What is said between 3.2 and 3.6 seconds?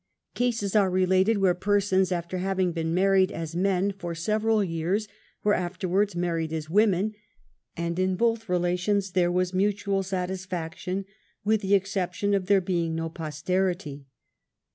as